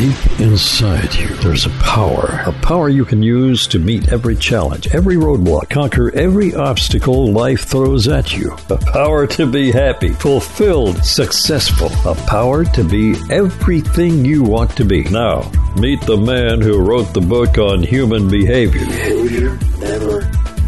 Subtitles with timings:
[0.00, 2.42] Deep inside you, there's a power.
[2.46, 7.64] A power you can use to meet every challenge, every roadblock, conquer every obstacle life
[7.64, 8.56] throws at you.
[8.70, 11.90] A power to be happy, fulfilled, successful.
[12.10, 15.04] A power to be everything you want to be.
[15.04, 18.86] Now, meet the man who wrote the book on human behavior.
[18.86, 20.20] Behavior never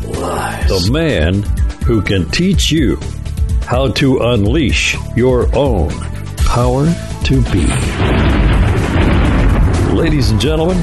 [0.09, 0.69] lies.
[0.69, 1.43] The man
[1.87, 3.01] who can teach you
[3.65, 5.89] how to unleash your own
[6.37, 6.85] power
[7.25, 8.42] to be.
[10.03, 10.79] Ladies and gentlemen,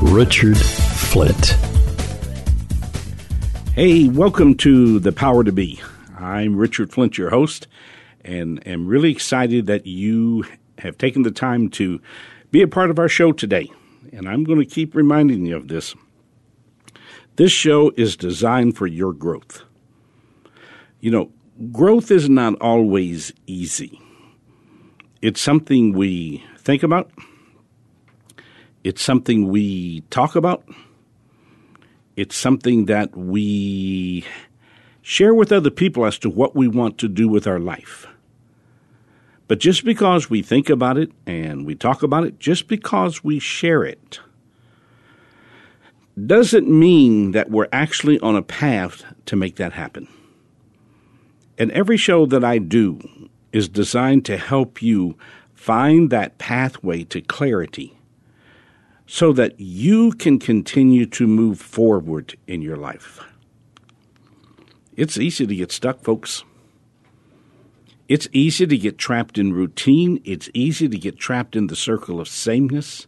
[0.00, 1.48] Richard Flint.
[3.74, 5.82] Hey, welcome to The Power to Be.
[6.18, 7.68] I'm Richard Flint, your host,
[8.24, 10.46] and am really excited that you
[10.78, 12.00] have taken the time to
[12.50, 13.70] be a part of our show today.
[14.14, 15.94] And I'm going to keep reminding you of this.
[17.36, 19.62] This show is designed for your growth.
[21.00, 21.32] You know,
[21.70, 24.00] growth is not always easy.
[25.20, 27.10] It's something we think about,
[28.82, 30.64] it's something we talk about,
[32.16, 34.24] it's something that we
[35.02, 38.06] share with other people as to what we want to do with our life.
[39.46, 43.38] But just because we think about it and we talk about it, just because we
[43.38, 44.20] share it,
[46.26, 50.08] doesn't mean that we're actually on a path to make that happen.
[51.58, 55.16] And every show that I do is designed to help you
[55.64, 57.96] find that pathway to clarity
[59.06, 63.18] so that you can continue to move forward in your life.
[64.94, 66.44] It's easy to get stuck, folks.
[68.08, 70.20] It's easy to get trapped in routine.
[70.26, 73.06] It's easy to get trapped in the circle of sameness.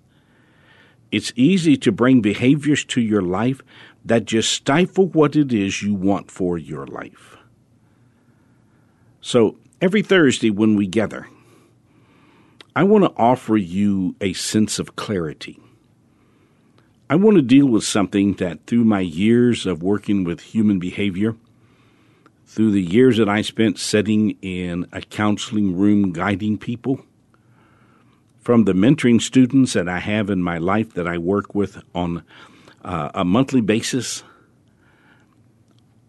[1.12, 3.60] It's easy to bring behaviors to your life
[4.02, 7.36] that just stifle what it is you want for your life.
[9.20, 11.28] So, every Thursday when we gather,
[12.76, 15.58] I want to offer you a sense of clarity.
[17.08, 21.36] I want to deal with something that through my years of working with human behavior,
[22.44, 27.00] through the years that I spent sitting in a counseling room guiding people,
[28.40, 32.24] from the mentoring students that I have in my life that I work with on
[32.84, 34.22] uh, a monthly basis,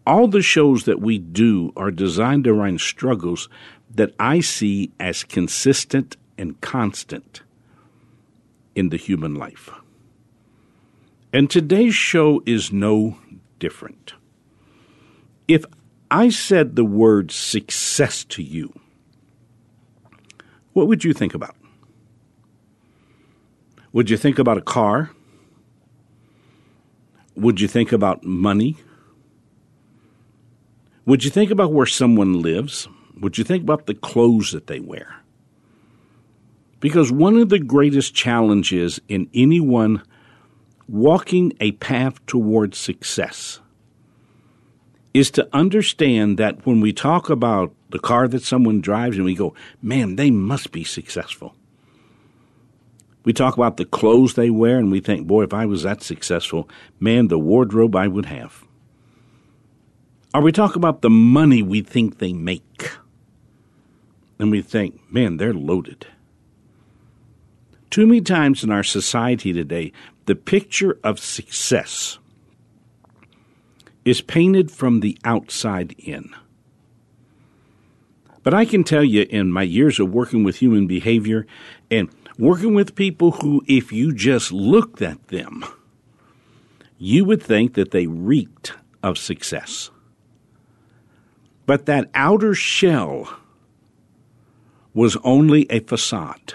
[0.06, 3.48] all the shows that we do are designed around struggles
[3.90, 7.42] that I see as consistent and constant
[8.74, 9.70] in the human life.
[11.32, 13.18] And today's show is no
[13.58, 14.14] different.
[15.46, 15.64] If
[16.10, 18.72] I said the word success to you,
[20.72, 21.56] what would you think about?
[23.92, 25.10] Would you think about a car?
[27.34, 28.76] Would you think about money?
[31.04, 32.86] Would you think about where someone lives?
[33.20, 35.16] Would you think about the clothes that they wear?
[36.80, 40.02] Because one of the greatest challenges in anyone
[40.88, 43.60] walking a path towards success
[45.12, 49.34] is to understand that when we talk about the car that someone drives and we
[49.34, 51.54] go, man, they must be successful.
[53.24, 56.02] We talk about the clothes they wear and we think, boy, if I was that
[56.02, 56.68] successful,
[57.00, 58.64] man, the wardrobe I would have.
[60.32, 62.92] Or we talk about the money we think they make.
[64.38, 66.06] And we think, man, they're loaded.
[67.90, 69.92] Too many times in our society today,
[70.26, 72.18] the picture of success
[74.04, 76.30] is painted from the outside in.
[78.42, 81.46] But I can tell you, in my years of working with human behavior
[81.90, 82.08] and
[82.38, 85.64] working with people who, if you just looked at them,
[86.98, 89.90] you would think that they reeked of success.
[91.66, 93.38] But that outer shell
[94.94, 96.54] was only a facade.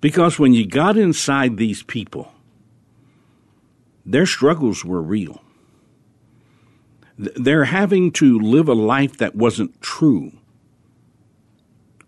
[0.00, 2.32] Because when you got inside these people,
[4.04, 5.42] their struggles were real.
[7.18, 10.32] Their having to live a life that wasn't true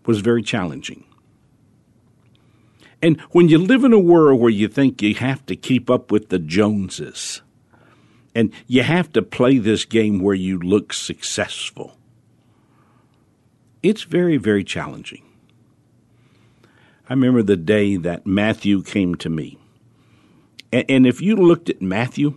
[0.05, 1.03] was very challenging.
[3.01, 6.11] And when you live in a world where you think you have to keep up
[6.11, 7.41] with the Joneses,
[8.35, 11.97] and you have to play this game where you look successful,
[13.81, 15.23] it's very, very challenging.
[17.09, 19.57] I remember the day that Matthew came to me.
[20.71, 22.35] And if you looked at Matthew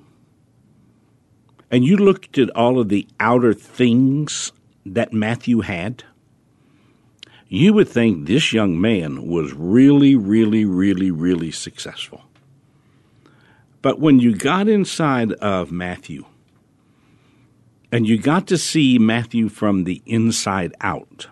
[1.71, 4.51] and you looked at all of the outer things
[4.87, 6.05] that Matthew had,
[7.49, 12.23] you would think this young man was really, really, really, really successful.
[13.83, 16.25] But when you got inside of Matthew
[17.91, 21.27] and you got to see Matthew from the inside out,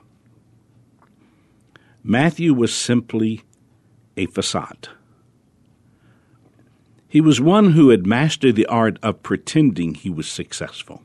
[2.02, 3.42] Matthew was simply
[4.16, 4.88] a facade.
[7.08, 11.02] He was one who had mastered the art of pretending he was successful.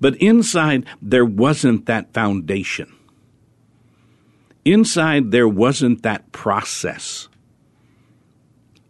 [0.00, 2.92] But inside, there wasn't that foundation.
[4.64, 7.28] Inside, there wasn't that process.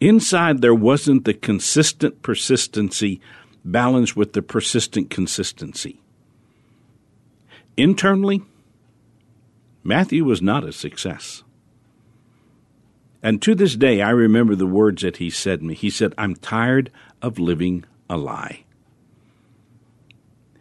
[0.01, 3.21] Inside, there wasn't the consistent persistency
[3.65, 6.01] balanced with the persistent consistency.
[7.77, 8.43] Internally,
[9.85, 11.45] Matthew was not a success.
[13.23, 15.75] And to this day, I remember the words that he said to me.
[15.75, 16.91] He said, I'm tired
[17.23, 18.65] of living a lie.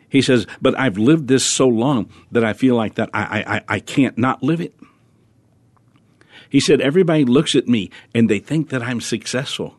[0.08, 3.76] He says, but I've lived this so long that I feel like that I, I,
[3.76, 4.76] I can't not live it.
[6.50, 9.76] He said, everybody looks at me and they think that I'm successful.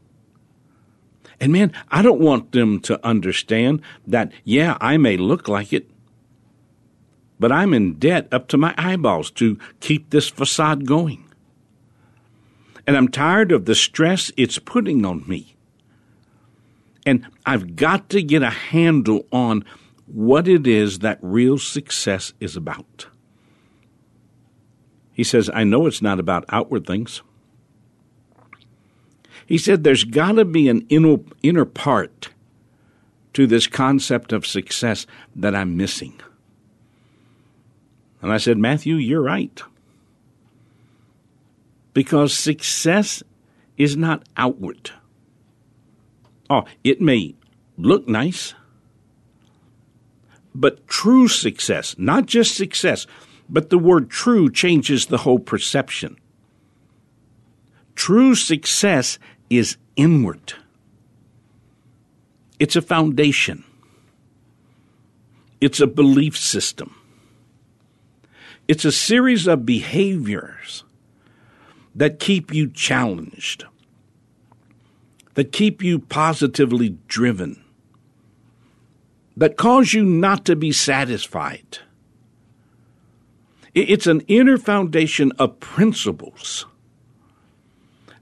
[1.39, 5.89] And man, I don't want them to understand that, yeah, I may look like it,
[7.39, 11.25] but I'm in debt up to my eyeballs to keep this facade going.
[12.87, 15.57] And I'm tired of the stress it's putting on me.
[17.07, 19.65] And I've got to get a handle on
[20.07, 23.07] what it is that real success is about.
[25.13, 27.23] He says, I know it's not about outward things.
[29.47, 32.31] He said, there's got to be an inner, inner part
[33.35, 35.07] to this concept of success
[35.37, 36.21] that I'm missing.
[38.25, 39.63] And I said, Matthew, you're right.
[41.93, 43.23] Because success
[43.77, 44.93] is not outward.
[46.49, 47.35] Oh, it may
[47.77, 48.55] look nice,
[50.55, 53.07] but true success, not just success,
[53.51, 56.17] but the word true changes the whole perception.
[57.95, 59.19] True success
[59.51, 60.55] is inward.
[62.59, 63.65] It's a foundation.
[65.61, 66.95] It's a belief system.
[68.67, 70.85] It's a series of behaviors
[71.95, 73.65] that keep you challenged,
[75.35, 77.63] that keep you positively driven,
[79.37, 81.79] that cause you not to be satisfied.
[83.75, 86.65] It's an inner foundation of principles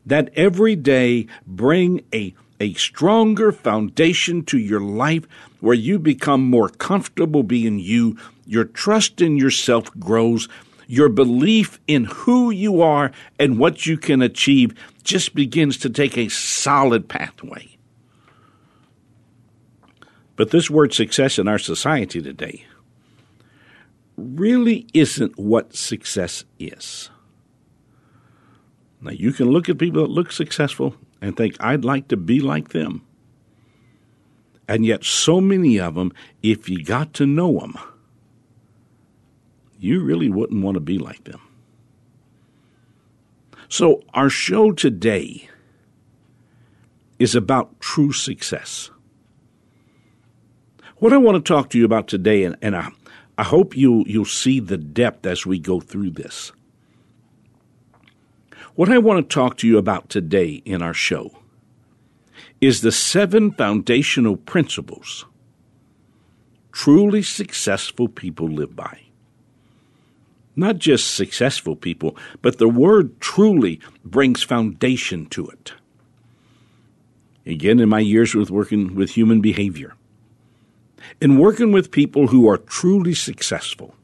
[0.05, 5.25] that every day bring a, a stronger foundation to your life
[5.61, 8.17] where you become more comfortable being you,
[8.47, 10.49] your trust in yourself grows,
[10.87, 16.17] your belief in who you are and what you can achieve just begins to take
[16.19, 17.69] a solid pathway.
[20.37, 22.65] But this word success in our society today
[24.17, 27.11] really isn't what success is.
[29.01, 32.41] Now, you can look at people that look successful and think, I'd like to be
[32.41, 33.05] like them.
[34.69, 37.77] And yet, so many of them, if you got to know them,
[39.83, 41.41] you really wouldn't want to be like them.
[43.69, 45.49] So, our show today
[47.19, 48.91] is about true success.
[50.99, 52.91] What I want to talk to you about today, and, and I,
[53.37, 56.53] I hope you, you'll see the depth as we go through this.
[58.77, 61.33] What I want to talk to you about today in our show
[62.61, 65.25] is the seven foundational principles
[66.71, 69.12] truly successful people live by.
[70.55, 75.73] Not just successful people, but the word truly brings foundation to it.
[77.47, 79.95] Again, in my years with working with human behavior,
[81.21, 83.95] in working with people who are truly successful,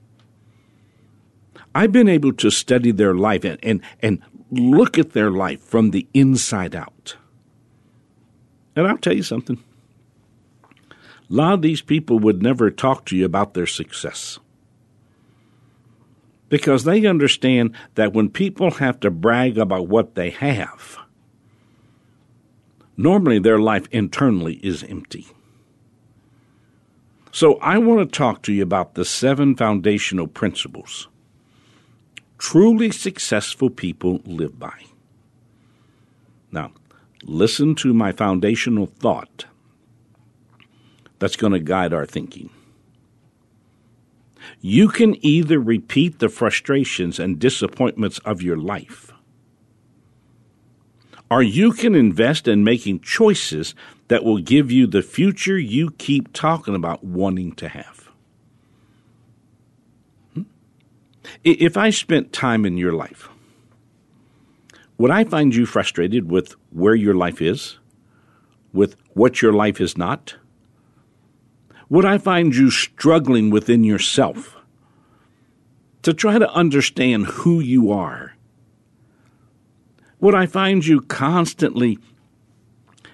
[1.74, 5.90] I've been able to study their life and, and, and look at their life from
[5.90, 7.16] the inside out.
[8.74, 9.62] And I'll tell you something.
[10.90, 10.94] A
[11.28, 14.38] lot of these people would never talk to you about their success.
[16.48, 20.98] Because they understand that when people have to brag about what they have,
[22.96, 25.26] normally their life internally is empty.
[27.30, 31.08] So I want to talk to you about the seven foundational principles
[32.38, 34.84] truly successful people live by.
[36.50, 36.72] Now,
[37.24, 39.44] listen to my foundational thought
[41.18, 42.50] that's going to guide our thinking.
[44.60, 49.12] You can either repeat the frustrations and disappointments of your life,
[51.30, 53.74] or you can invest in making choices
[54.08, 58.08] that will give you the future you keep talking about wanting to have.
[60.34, 60.42] Hmm?
[61.44, 63.28] If I spent time in your life,
[64.96, 67.78] would I find you frustrated with where your life is,
[68.72, 70.36] with what your life is not?
[71.90, 74.56] Would I find you struggling within yourself
[76.02, 78.34] to try to understand who you are?
[80.20, 81.98] Would I find you constantly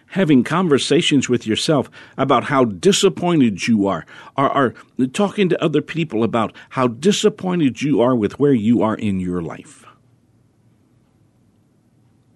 [0.08, 4.74] having conversations with yourself about how disappointed you are, or, or
[5.12, 9.42] talking to other people about how disappointed you are with where you are in your
[9.42, 9.84] life?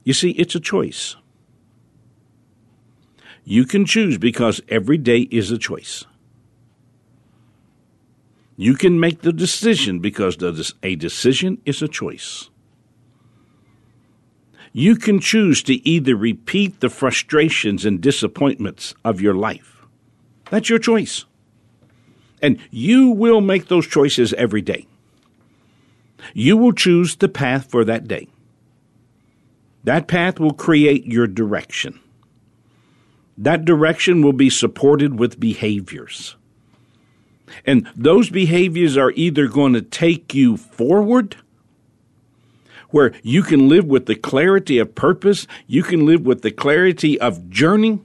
[0.04, 1.16] You see, it's a choice.
[3.44, 6.04] You can choose because every day is a choice.
[8.60, 10.36] You can make the decision because
[10.82, 12.50] a decision is a choice.
[14.72, 19.86] You can choose to either repeat the frustrations and disappointments of your life.
[20.50, 21.24] That's your choice.
[22.42, 24.88] And you will make those choices every day.
[26.34, 28.26] You will choose the path for that day.
[29.84, 32.00] That path will create your direction.
[33.38, 36.34] That direction will be supported with behaviors.
[37.64, 41.36] And those behaviors are either going to take you forward,
[42.90, 47.20] where you can live with the clarity of purpose, you can live with the clarity
[47.20, 48.00] of journey,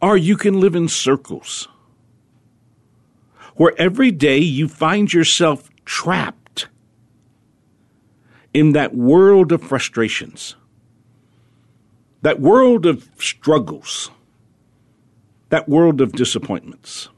[0.00, 1.68] or you can live in circles,
[3.56, 6.68] where every day you find yourself trapped
[8.52, 10.56] in that world of frustrations,
[12.20, 14.10] that world of struggles
[15.52, 17.10] that world of disappointments.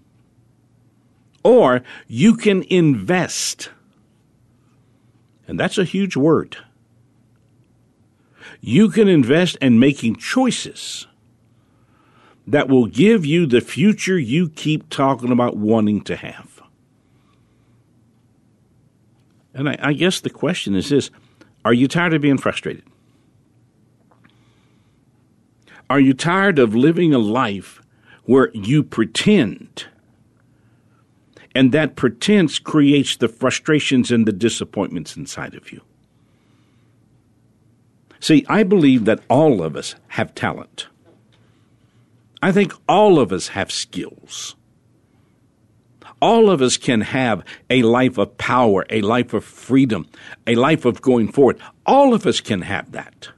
[1.45, 3.71] Or you can invest.
[5.47, 6.57] And that's a huge word.
[8.61, 11.07] You can invest in making choices
[12.45, 16.61] that will give you the future you keep talking about wanting to have.
[19.55, 21.12] And I, I, guess the question is this
[21.64, 22.83] Are you tired of being frustrated?
[25.88, 27.81] Are you tired of living a life
[28.25, 29.87] where you pretend.
[31.54, 35.83] And that pretense creates the frustrations and the disappointments inside of you.
[38.21, 40.88] See, I believe that all of us have talent.
[42.43, 44.57] I think all of us have skills.
[46.21, 50.09] All of us can have a life of power, a life of freedom,
[50.47, 51.59] a life of going forward.
[51.85, 53.28] All of us can have that.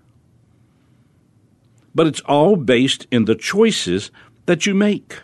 [1.95, 4.11] But it's all based in the choices
[4.47, 5.21] that you make.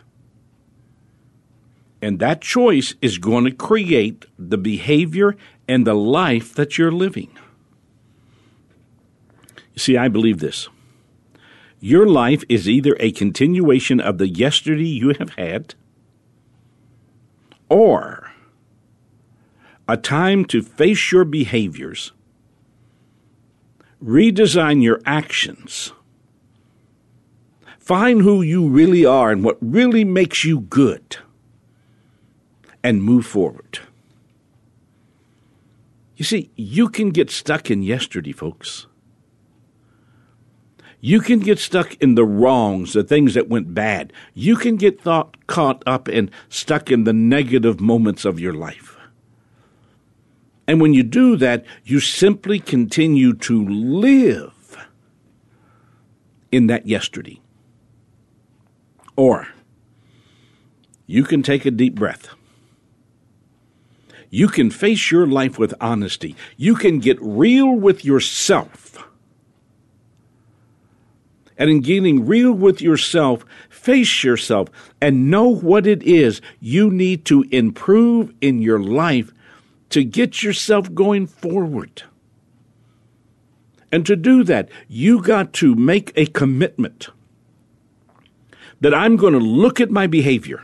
[2.01, 5.37] And that choice is going to create the behavior
[5.69, 7.31] and the life that you're living.
[9.75, 10.69] You see, I believe this.
[11.81, 15.75] Your life is either a continuation of the yesterday you have had
[17.69, 18.31] or
[19.89, 22.13] a time to face your behaviors,
[24.03, 25.93] redesign your actions,
[27.83, 31.17] Find who you really are and what really makes you good
[32.85, 33.81] and move forward.
[36.17, 38.87] You see, you can get stuck in yesterday, folks.
[41.01, 44.13] You can get stuck in the wrongs, the things that went bad.
[44.33, 48.97] You can get thought, caught up and stuck in the negative moments of your life.
[50.69, 54.77] And when you do that, you simply continue to live
[56.53, 57.42] in that yesterday.
[59.17, 59.49] Or
[61.07, 62.29] you can take a deep breath.
[64.31, 66.35] You can face your life with honesty.
[66.57, 69.07] You can get real with yourself.
[71.59, 74.69] And in getting real with yourself, face yourself
[75.03, 79.33] and know what it is you need to improve in your life
[79.91, 82.03] to get yourself going forward.
[83.93, 87.11] And to do that, you got to make a commitment
[88.83, 90.63] that I'm going to look at my behavior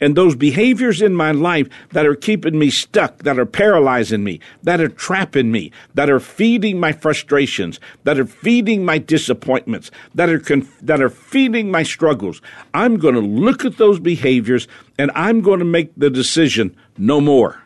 [0.00, 4.40] and those behaviors in my life that are keeping me stuck, that are paralyzing me,
[4.62, 10.28] that are trapping me, that are feeding my frustrations, that are feeding my disappointments, that
[10.28, 12.40] are conf- that are feeding my struggles.
[12.74, 17.20] I'm going to look at those behaviors and I'm going to make the decision no
[17.20, 17.62] more.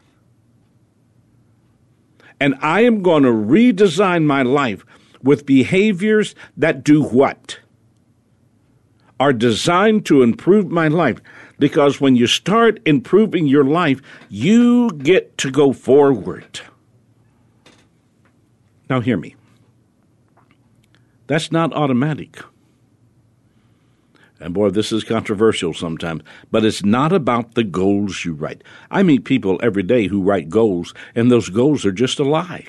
[2.40, 4.84] And I am going to redesign my life
[5.22, 7.58] with behaviors that do what?
[9.22, 11.20] Are designed to improve my life.
[11.56, 16.58] Because when you start improving your life, you get to go forward.
[18.90, 19.36] Now, hear me.
[21.28, 22.40] That's not automatic.
[24.40, 28.64] And boy, this is controversial sometimes, but it's not about the goals you write.
[28.90, 32.66] I meet people every day who write goals, and those goals are just a lie.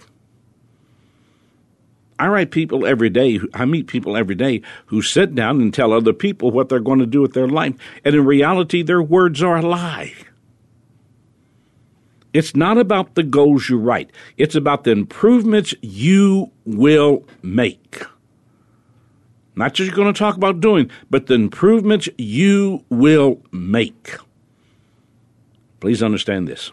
[2.23, 5.91] I write people every day, I meet people every day who sit down and tell
[5.91, 7.75] other people what they're going to do with their life,
[8.05, 10.13] and in reality, their words are a lie.
[12.31, 18.05] It's not about the goals you write, it's about the improvements you will make.
[19.57, 24.15] Not just going to talk about doing, but the improvements you will make.
[25.81, 26.71] Please understand this.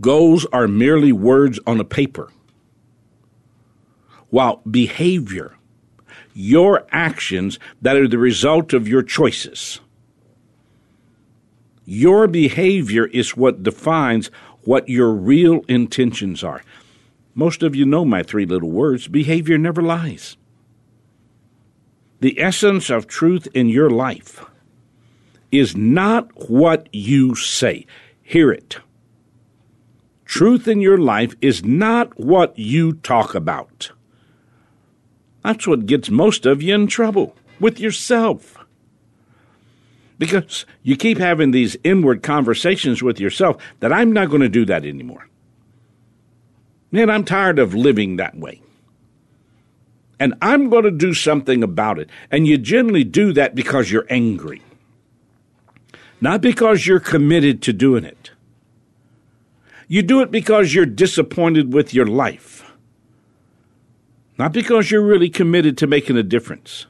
[0.00, 2.30] Goals are merely words on a paper,
[4.34, 5.54] while behavior,
[6.34, 9.78] your actions that are the result of your choices,
[11.84, 14.32] your behavior is what defines
[14.64, 16.62] what your real intentions are.
[17.36, 20.36] Most of you know my three little words behavior never lies.
[22.18, 24.44] The essence of truth in your life
[25.52, 27.86] is not what you say.
[28.20, 28.78] Hear it.
[30.24, 33.92] Truth in your life is not what you talk about.
[35.44, 38.56] That's what gets most of you in trouble with yourself.
[40.18, 44.64] Because you keep having these inward conversations with yourself that I'm not going to do
[44.64, 45.28] that anymore.
[46.90, 48.62] Man, I'm tired of living that way
[50.20, 52.08] and I'm going to do something about it.
[52.30, 54.62] And you generally do that because you're angry,
[56.20, 58.30] not because you're committed to doing it.
[59.86, 62.53] You do it because you're disappointed with your life,
[64.38, 66.86] not because you're really committed to making a difference.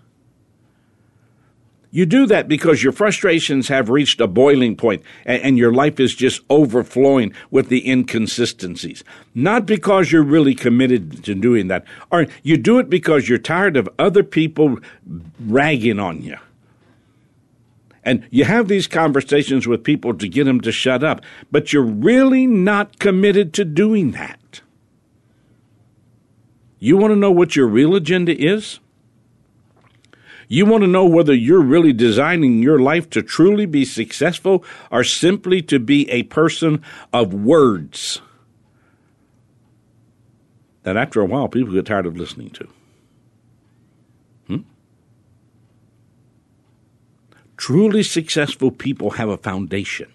[1.95, 6.01] You do that because your frustrations have reached a boiling point and, and, your life
[6.01, 9.05] is just overflowing with the inconsistencies.
[9.33, 11.85] Not because you're really committed to doing that.
[12.11, 14.81] Or you do it because you're tired of other people
[15.39, 16.37] ragging on you.
[18.03, 21.83] And you have these conversations with people to get them to shut up, but you're
[21.83, 24.41] really not committed to doing that.
[26.85, 28.79] You want to know what your real agenda is?
[30.49, 35.03] You want to know whether you're really designing your life to truly be successful or
[35.03, 38.21] simply to be a person of words
[40.83, 42.69] that after a while people get tired of listening to.
[44.47, 44.59] Hmm?
[47.57, 50.13] Truly successful people have a foundation.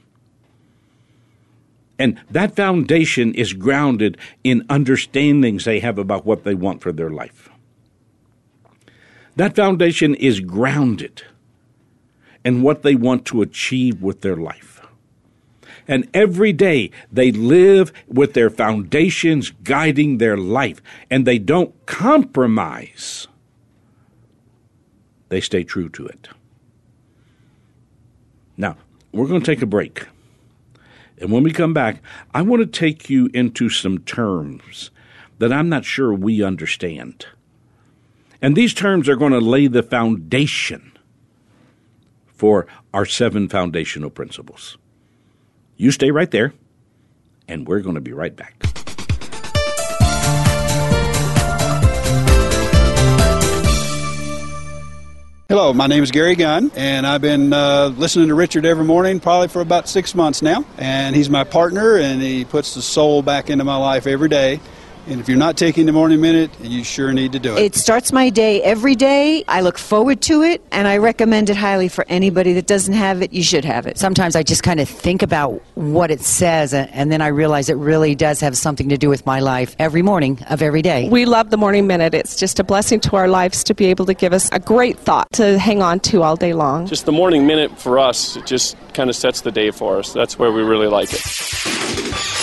[2.00, 7.10] And that foundation is grounded in understandings they have about what they want for their
[7.10, 7.50] life.
[9.36, 11.24] That foundation is grounded
[12.46, 14.82] in what they want to achieve with their life.
[15.88, 23.28] And every day they live with their foundations guiding their life, and they don't compromise.
[25.30, 26.30] They stay true to it.
[28.56, 28.78] Now,
[29.12, 30.06] we're going to take a break.
[31.20, 32.02] And when we come back,
[32.34, 34.90] I want to take you into some terms
[35.40, 37.26] that I'm not sure we understand.
[38.42, 40.98] And these terms are going to lay the foundation
[42.28, 44.78] for our seven foundational principles.
[45.76, 46.54] You stay right there,
[47.48, 48.69] and we're going to be right back.
[55.50, 59.20] Hello, my name is Gary Gunn, and I've been uh, listening to Richard every morning
[59.20, 60.64] probably for about six months now.
[60.78, 64.60] And he's my partner, and he puts the soul back into my life every day.
[65.10, 67.62] And if you're not taking the morning minute, you sure need to do it.
[67.62, 69.44] It starts my day every day.
[69.48, 73.24] I look forward to it, and I recommend it highly for anybody that doesn't have
[73.24, 73.34] it.
[73.34, 73.98] You should have it.
[73.98, 77.78] Sometimes I just kind of think about what it says, and then I realize it
[77.78, 81.10] really does have something to do with my life every morning of every day.
[81.10, 82.14] We love the morning minute.
[82.14, 85.00] It's just a blessing to our lives to be able to give us a great
[85.00, 86.86] thought to hang on to all day long.
[86.86, 90.12] Just the morning minute for us, it just kind of sets the day for us.
[90.12, 91.22] That's where we really like it.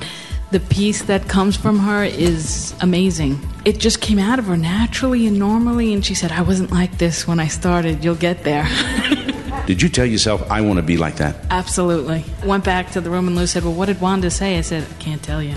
[0.52, 3.40] the peace that comes from her is amazing.
[3.64, 6.98] It just came out of her naturally and normally, and she said, I wasn't like
[6.98, 8.04] this when I started.
[8.04, 8.68] You'll get there.
[9.66, 11.34] Did you tell yourself, I want to be like that?
[11.50, 12.24] Absolutely.
[12.44, 14.56] Went back to the room, and Lou said, Well, what did Wanda say?
[14.56, 15.56] I said, I can't tell you.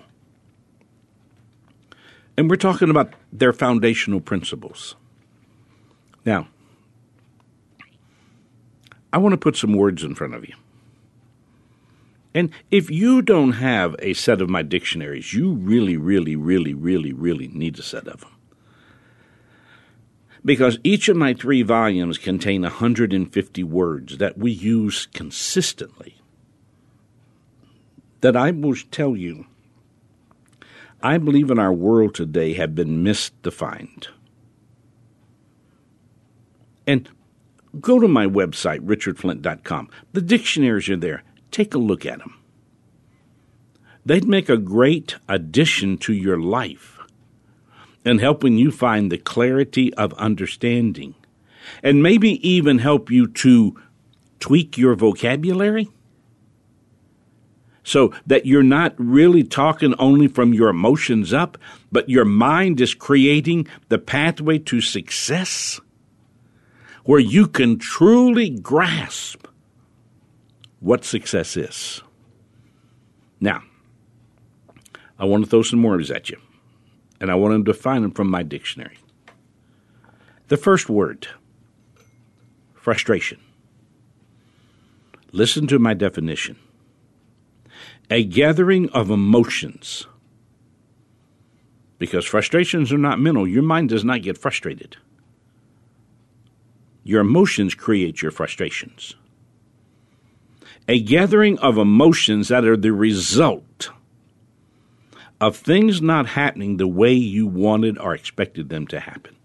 [2.37, 4.94] And we're talking about their foundational principles.
[6.26, 6.46] Now,
[9.14, 10.55] I want to put some words in front of you.
[12.34, 17.12] And if you don't have a set of my dictionaries, you really, really, really, really,
[17.12, 18.30] really need a set of them.
[20.44, 26.16] Because each of my three volumes contain 150 words that we use consistently.
[28.20, 29.46] That I will tell you,
[31.02, 34.08] I believe in our world today have been misdefined.
[36.86, 37.08] And
[37.80, 39.90] go to my website, richardflint.com.
[40.12, 42.34] The dictionaries are there take a look at them.
[44.04, 46.98] They'd make a great addition to your life
[48.04, 51.14] and helping you find the clarity of understanding
[51.82, 53.78] and maybe even help you to
[54.38, 55.88] tweak your vocabulary
[57.82, 61.58] so that you're not really talking only from your emotions up,
[61.90, 65.80] but your mind is creating the pathway to success
[67.04, 69.39] where you can truly grasp
[70.80, 72.02] what success is.
[73.38, 73.62] Now,
[75.18, 76.38] I want to throw some words at you,
[77.20, 78.98] and I want to define them from my dictionary.
[80.48, 81.28] The first word
[82.74, 83.38] frustration.
[85.32, 86.56] Listen to my definition
[88.10, 90.06] a gathering of emotions.
[91.98, 94.96] Because frustrations are not mental, your mind does not get frustrated.
[97.04, 99.14] Your emotions create your frustrations
[100.90, 103.90] a gathering of emotions that are the result
[105.40, 109.37] of things not happening the way you wanted or expected them to happen.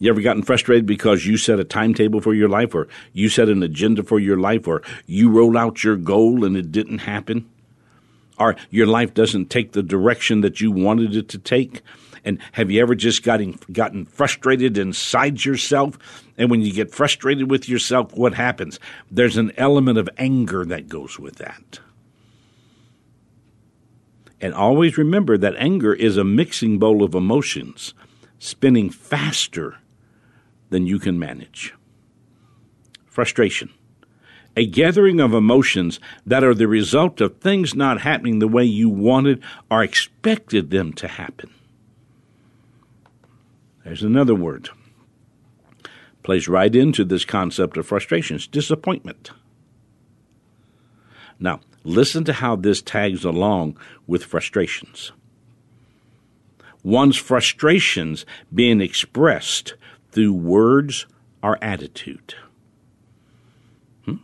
[0.00, 3.48] You ever gotten frustrated because you set a timetable for your life, or you set
[3.48, 7.48] an agenda for your life, or you roll out your goal and it didn't happen?
[8.36, 11.82] Or your life doesn't take the direction that you wanted it to take?
[12.24, 15.98] And have you ever just gotten gotten frustrated inside yourself?
[16.38, 18.80] And when you get frustrated with yourself, what happens?
[19.10, 21.80] There's an element of anger that goes with that.
[24.40, 27.94] And always remember that anger is a mixing bowl of emotions
[28.38, 29.76] spinning faster
[30.70, 31.72] than you can manage.
[33.06, 33.70] Frustration.
[34.56, 38.88] A gathering of emotions that are the result of things not happening the way you
[38.88, 41.53] wanted or expected them to happen.
[43.84, 44.70] There's another word.
[46.22, 49.30] Plays right into this concept of frustrations disappointment.
[51.38, 55.12] Now, listen to how this tags along with frustrations.
[56.82, 59.74] One's frustrations being expressed
[60.12, 61.06] through words
[61.42, 62.34] or attitude.
[64.06, 64.16] Hmm?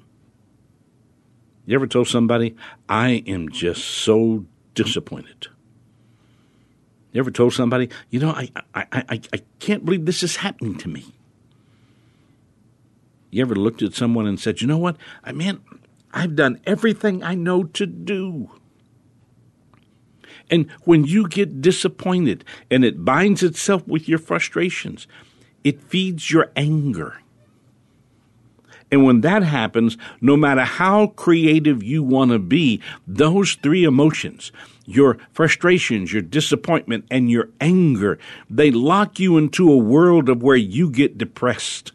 [1.67, 2.57] You ever told somebody,
[2.89, 5.49] I am just so disappointed?
[7.13, 10.77] You ever told somebody, you know, I, I, I, I can't believe this is happening
[10.79, 11.13] to me?
[13.31, 14.97] You ever looked at someone and said, you know what?
[15.25, 15.61] I mean,
[16.13, 18.51] I've done everything I know to do.
[20.51, 25.07] And when you get disappointed and it binds itself with your frustrations,
[25.63, 27.19] it feeds your anger.
[28.91, 34.51] And when that happens, no matter how creative you want to be, those three emotions,
[34.91, 40.57] your frustrations, your disappointment, and your anger, they lock you into a world of where
[40.57, 41.93] you get depressed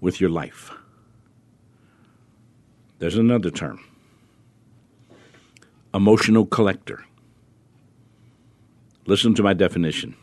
[0.00, 0.70] with your life.
[2.98, 3.80] There's another term
[5.94, 7.04] emotional collector.
[9.06, 10.16] Listen to my definition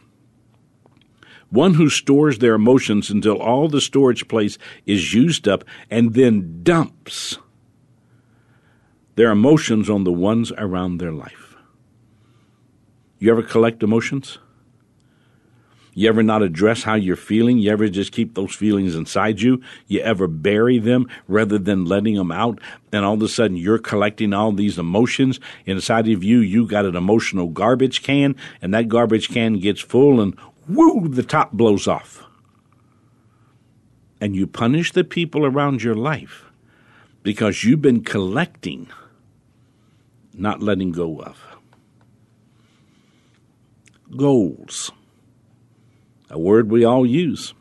[1.50, 6.62] one who stores their emotions until all the storage place is used up and then
[6.64, 7.38] dumps
[9.20, 11.58] their emotions on the ones around their life.
[13.18, 14.38] You ever collect emotions?
[15.94, 17.58] You ever not address how you're feeling?
[17.58, 19.62] You ever just keep those feelings inside you?
[19.88, 22.62] You ever bury them rather than letting them out?
[22.94, 26.40] And all of a sudden you're collecting all these emotions inside of you.
[26.40, 30.34] You got an emotional garbage can and that garbage can gets full and
[30.66, 32.24] whoo, the top blows off.
[34.22, 36.46] And you punish the people around your life
[37.22, 38.88] because you've been collecting,
[40.40, 41.38] not letting go of.
[44.16, 44.92] Goals
[46.30, 47.54] a word we all use.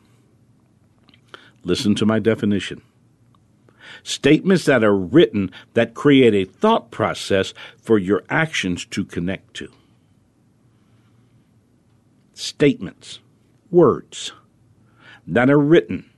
[1.63, 2.81] Listen to my definition.
[4.03, 9.71] Statements that are written that create a thought process for your actions to connect to.
[12.33, 13.19] Statements,
[13.71, 14.31] words
[15.27, 16.08] that are written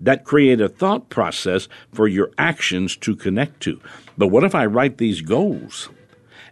[0.00, 3.80] that create a thought process for your actions to connect to.
[4.18, 5.88] But what if I write these goals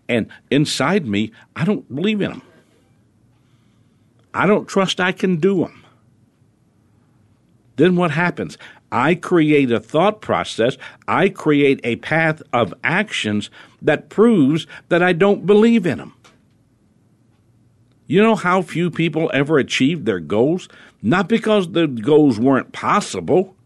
[0.09, 2.43] and inside me, I don't believe in them?
[4.35, 5.85] I don't trust I can do them.
[7.77, 8.59] Then what happens?
[8.91, 10.77] I create a thought process,
[11.09, 13.51] I create a path of actions
[13.81, 16.15] that proves that I don't believe in them.
[18.07, 20.69] You know how few people ever achieve their goals?
[21.03, 23.57] Not because the goals weren't possible,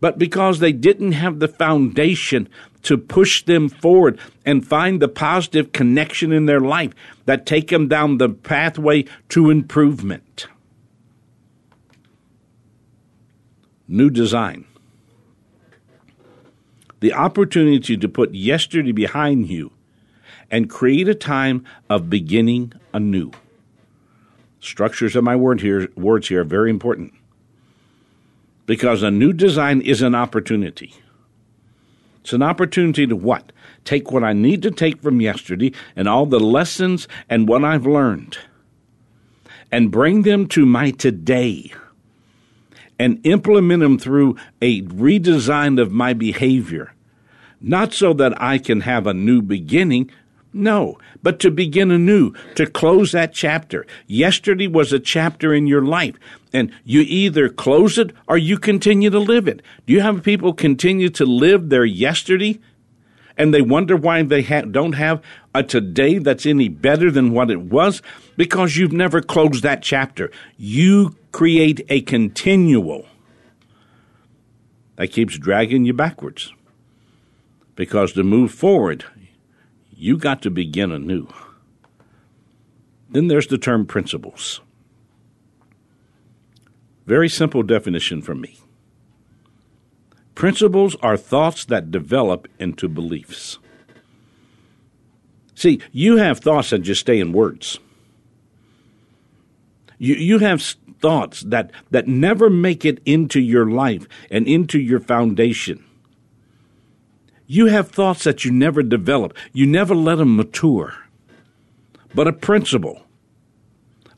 [0.00, 2.48] but because they didn't have the foundation
[2.82, 6.92] to push them forward and find the positive connection in their life
[7.26, 10.46] that take them down the pathway to improvement.
[13.88, 14.66] New design.
[17.00, 19.72] The opportunity to put yesterday behind you
[20.50, 23.32] and create a time of beginning anew.
[24.60, 27.14] Structures of my word here, words here are very important
[28.66, 30.94] because a new design is an opportunity.
[32.20, 33.52] It's an opportunity to what?
[33.84, 37.86] Take what I need to take from yesterday and all the lessons and what I've
[37.86, 38.38] learned
[39.72, 41.72] and bring them to my today
[42.98, 46.92] and implement them through a redesign of my behavior.
[47.60, 50.10] Not so that I can have a new beginning,
[50.52, 53.86] no, but to begin anew, to close that chapter.
[54.06, 56.16] Yesterday was a chapter in your life,
[56.52, 59.62] and you either close it or you continue to live it.
[59.86, 62.58] Do you have people continue to live their yesterday?
[63.36, 65.22] And they wonder why they ha- don't have
[65.54, 68.02] a today that's any better than what it was?
[68.36, 70.30] Because you've never closed that chapter.
[70.58, 73.06] You create a continual
[74.96, 76.52] that keeps dragging you backwards.
[77.76, 79.06] Because to move forward,
[80.00, 81.28] you got to begin anew.
[83.10, 84.60] Then there's the term principles.
[87.06, 88.58] Very simple definition from me.
[90.34, 93.58] Principles are thoughts that develop into beliefs.
[95.54, 97.78] See, you have thoughts that just stay in words.
[99.98, 100.62] You, you have
[101.00, 105.84] thoughts that, that never make it into your life and into your foundation.
[107.52, 110.94] You have thoughts that you never develop, you never let them mature.
[112.14, 113.02] But a principle.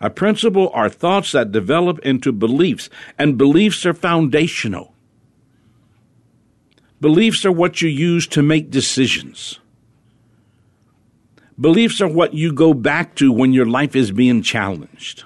[0.02, 4.92] A principle are thoughts that develop into beliefs, and beliefs are foundational.
[7.00, 9.60] Beliefs are what you use to make decisions.
[11.58, 15.24] Beliefs are what you go back to when your life is being challenged.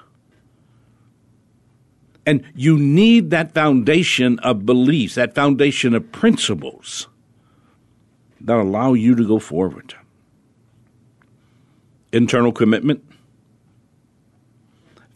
[2.25, 7.09] And you need that foundation of beliefs, that foundation of principles
[8.41, 9.95] that allow you to go forward.
[12.11, 13.03] Internal commitment,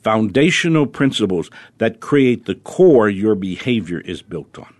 [0.03, 4.73] foundational principles that create the core your behavior is built on.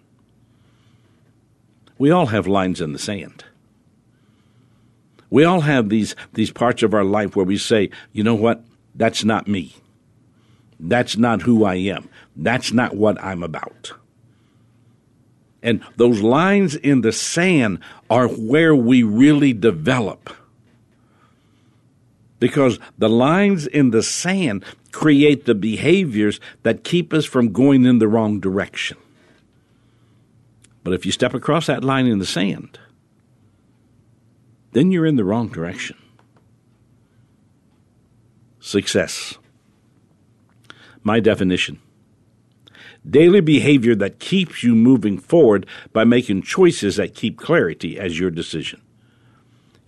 [1.98, 3.46] We all have lines in the sand.
[5.30, 8.64] We all have these, these parts of our life where we say, you know what?
[8.96, 9.76] That's not me.
[10.80, 12.10] That's not who I am.
[12.36, 13.94] That's not what I'm about.
[15.64, 20.30] And those lines in the sand are where we really develop.
[22.40, 28.00] Because the lines in the sand create the behaviors that keep us from going in
[28.00, 28.98] the wrong direction.
[30.84, 32.80] But if you step across that line in the sand,
[34.72, 35.98] then you're in the wrong direction.
[38.60, 39.38] Success.
[41.04, 41.80] My definition
[43.10, 48.32] daily behavior that keeps you moving forward by making choices that keep clarity as your
[48.32, 48.82] decision.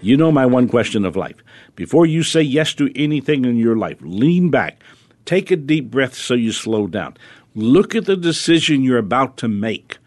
[0.02, 1.38] You know my one question of life.
[1.76, 4.82] Before you say yes to anything in your life, lean back,
[5.26, 7.16] take a deep breath so you slow down.
[7.56, 9.98] Look at the decision you're about to make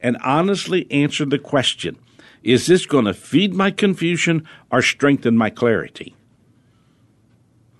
[0.00, 1.98] and honestly answer the question
[2.42, 6.14] Is this going to feed my confusion or strengthen my clarity?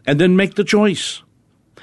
[0.07, 1.23] And then make the choice.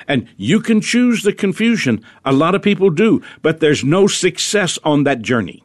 [0.07, 2.03] And you can choose the confusion.
[2.25, 5.63] A lot of people do, but there's no success on that journey.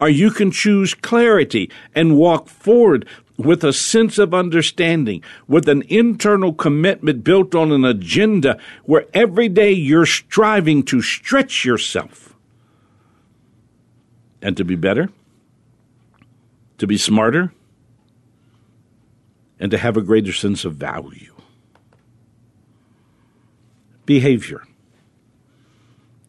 [0.00, 5.82] Or you can choose clarity and walk forward with a sense of understanding, with an
[5.88, 12.34] internal commitment built on an agenda where every day you're striving to stretch yourself
[14.42, 15.08] and to be better,
[16.78, 17.52] to be smarter,
[19.60, 21.37] and to have a greater sense of value.
[24.08, 24.62] Behavior.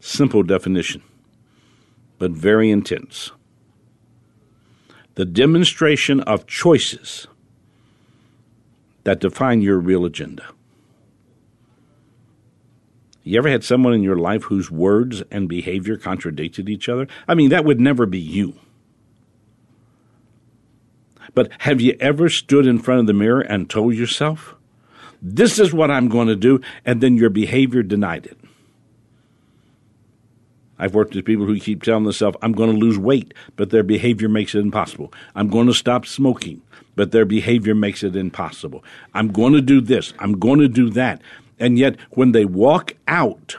[0.01, 1.01] Simple definition,
[2.17, 3.31] but very intense.
[5.15, 7.27] The demonstration of choices
[9.05, 10.43] that define your real agenda.
[13.23, 17.07] You ever had someone in your life whose words and behavior contradicted each other?
[17.29, 18.55] I mean, that would never be you.
[21.33, 24.55] But have you ever stood in front of the mirror and told yourself,
[25.21, 28.38] this is what I'm going to do, and then your behavior denied it.
[30.77, 33.84] I've worked with people who keep telling themselves, I'm going to lose weight, but their
[33.84, 35.13] behavior makes it impossible.
[35.36, 36.62] I'm going to stop smoking,
[36.95, 38.84] but their behavior makes it impossible.
[39.13, 41.21] I'm going to do this, I'm going to do that.
[41.60, 43.58] And yet, when they walk out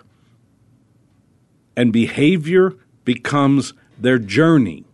[1.77, 4.85] and behavior becomes their journey,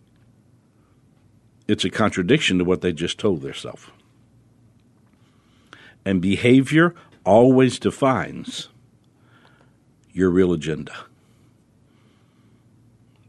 [1.68, 3.86] it's a contradiction to what they just told themselves
[6.06, 8.68] and behavior always defines
[10.12, 10.94] your real agenda.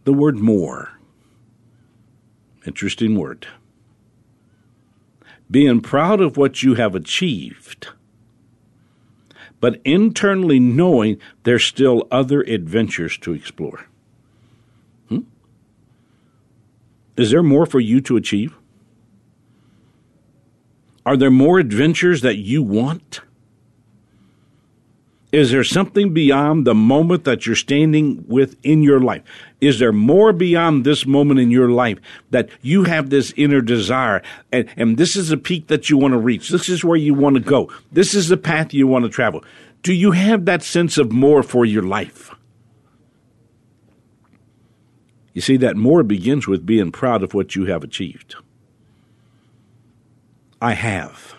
[0.03, 0.91] The word more,
[2.67, 3.47] interesting word.
[5.49, 7.89] Being proud of what you have achieved,
[9.59, 13.87] but internally knowing there's still other adventures to explore.
[15.09, 15.21] Hmm?
[17.17, 18.55] Is there more for you to achieve?
[21.07, 23.21] Are there more adventures that you want?
[25.31, 29.23] Is there something beyond the moment that you're standing with in your life?
[29.61, 31.97] Is there more beyond this moment in your life
[32.31, 36.11] that you have this inner desire and, and this is a peak that you want
[36.11, 36.49] to reach?
[36.49, 37.71] This is where you want to go.
[37.89, 39.45] This is the path you want to travel.
[39.83, 42.35] Do you have that sense of more for your life?
[45.33, 48.35] You see, that more begins with being proud of what you have achieved.
[50.61, 51.35] I have.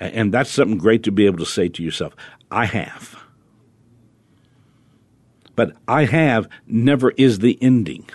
[0.00, 2.14] And that's something great to be able to say to yourself.
[2.50, 3.22] I have.
[5.56, 8.08] But I have never is the ending.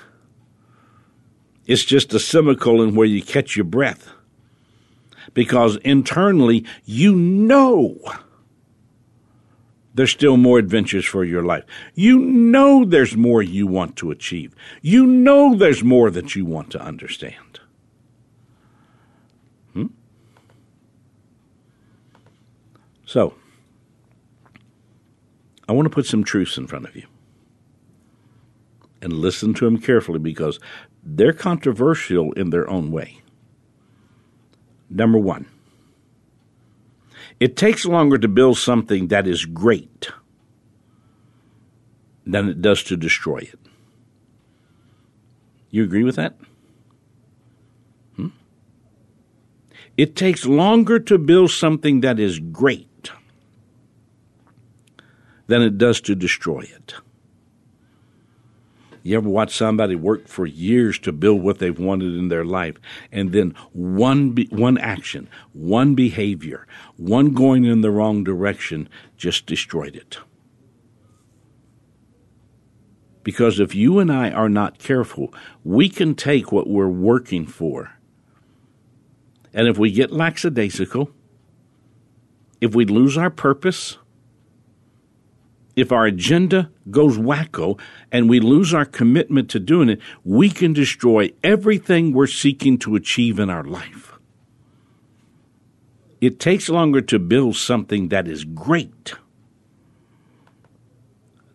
[1.66, 4.10] It's just a semicolon where you catch your breath.
[5.34, 7.98] Because internally, you know
[9.94, 11.66] there's still more adventures for your life.
[11.94, 14.56] You know there's more you want to achieve.
[14.82, 17.49] You know there's more that you want to understand.
[23.10, 23.34] So,
[25.68, 27.08] I want to put some truths in front of you.
[29.02, 30.60] And listen to them carefully because
[31.04, 33.18] they're controversial in their own way.
[34.92, 35.48] Number one,
[37.40, 40.12] it takes longer to build something that is great
[42.28, 43.60] than it does to destroy it.
[45.72, 46.36] You agree with that?
[48.16, 48.28] Hmm?
[49.98, 52.89] It takes longer to build something that is great
[55.50, 56.94] than it does to destroy it.
[59.02, 62.76] You ever watch somebody work for years to build what they've wanted in their life,
[63.12, 68.88] and then one be, one action, one behavior, one going in the wrong direction
[69.18, 70.20] just destroyed it?
[73.24, 75.34] Because if you and I are not careful,
[75.64, 77.94] we can take what we're working for,
[79.52, 81.10] and if we get lackadaisical,
[82.62, 83.98] if we lose our purpose,
[85.76, 87.80] if our agenda goes wacko
[88.12, 92.96] and we lose our commitment to doing it, we can destroy everything we're seeking to
[92.96, 94.14] achieve in our life.
[96.22, 99.14] It takes longer to build something that is great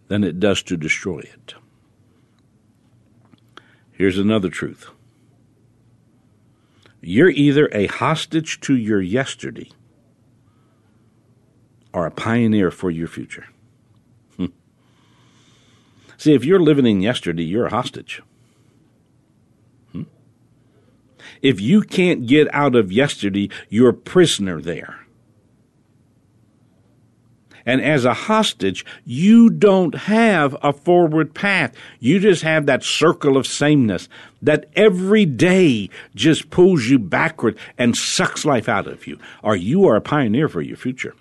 [0.08, 1.54] than it does to destroy it.
[3.92, 4.90] Here's another truth
[7.06, 9.68] you're either a hostage to your yesterday
[11.92, 13.46] or a pioneer for your future.
[16.16, 18.22] See, if you're living in yesterday, you're a hostage.
[19.92, 20.02] Hmm.
[21.42, 25.04] If you can't get out of yesterday, you're a prisoner there.
[27.66, 31.74] And as a hostage, you don't have a forward path.
[31.98, 34.08] You just have that circle of sameness
[34.42, 39.18] that every day just pulls you backward and sucks life out of you.
[39.42, 41.14] Or you are a pioneer for your future.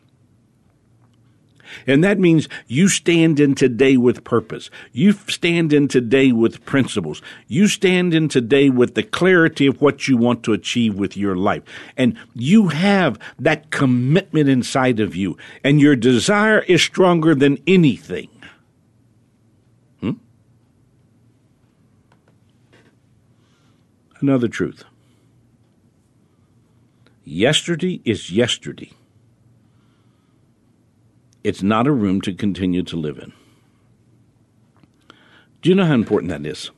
[1.88, 4.70] And that means you stand in today with purpose.
[4.92, 7.22] You stand in today with principles.
[7.48, 11.36] You stand in today with the clarity of what you want to achieve with your
[11.36, 11.64] life.
[11.98, 15.38] And you have that commitment inside of you.
[15.64, 18.30] And your desire is stronger than anything.
[20.00, 20.12] Hmm?
[24.20, 24.84] Another truth.
[27.26, 28.92] Yesterday is yesterday
[31.44, 33.34] it's not a room to continue to live in.
[35.62, 36.72] Do you know how important that is?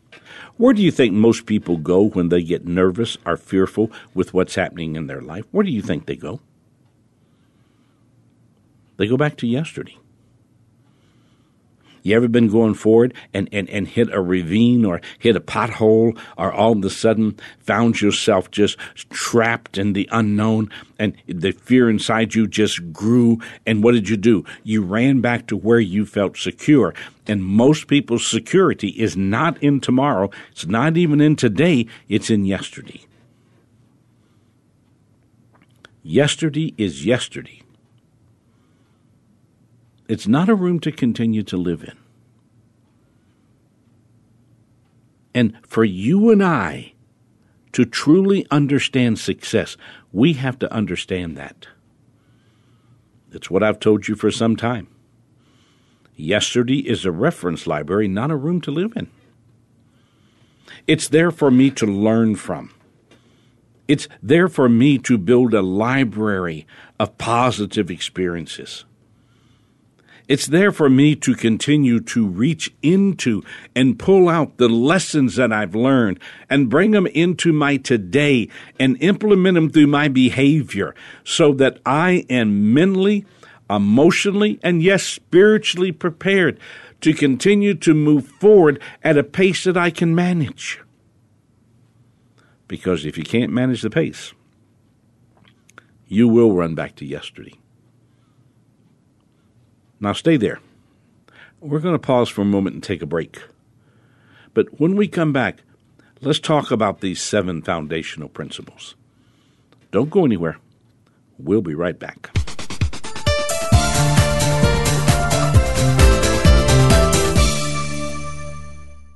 [0.57, 4.55] Where do you think most people go when they get nervous or fearful with what's
[4.55, 5.45] happening in their life?
[5.51, 6.39] Where do you think they go?
[8.97, 9.97] They go back to yesterday.
[12.05, 16.15] You ever been going forward and, and, and hit a ravine or hit a pothole
[16.37, 18.77] or all of a sudden found yourself just
[19.09, 23.39] trapped in the unknown and the fear inside you just grew?
[23.65, 24.45] And what did you do?
[24.61, 26.93] You ran back to where you felt secure.
[27.25, 30.29] And most people's security is not in tomorrow.
[30.51, 31.87] It's not even in today.
[32.07, 33.03] It's in yesterday.
[36.03, 37.63] Yesterday is yesterday.
[40.07, 41.97] It's not a room to continue to live in.
[45.33, 46.93] And for you and I
[47.73, 49.75] to truly understand success,
[50.13, 51.67] we have to understand that.
[53.31, 54.87] It's what I've told you for some time.
[56.15, 59.09] Yesterday is a reference library, not a room to live in.
[60.87, 62.73] It's there for me to learn from.
[63.87, 66.65] It's there for me to build a library
[66.97, 68.85] of positive experiences.
[70.27, 73.43] It's there for me to continue to reach into
[73.75, 76.19] and pull out the lessons that I've learned
[76.49, 78.49] and bring them into my today
[78.79, 83.25] and implement them through my behavior so that I am mentally,
[83.69, 86.59] emotionally, and yes, spiritually prepared
[87.01, 90.81] to continue to move forward at a pace that I can manage.
[92.67, 94.33] Because if you can't manage the pace,
[96.07, 97.53] you will run back to yesterday.
[99.99, 100.59] Now stay there.
[101.61, 103.41] We're going to pause for a moment and take a break.
[104.53, 105.63] But when we come back,
[106.21, 108.95] let's talk about these seven foundational principles.
[109.91, 110.57] Don't go anywhere.
[111.37, 112.29] We'll be right back.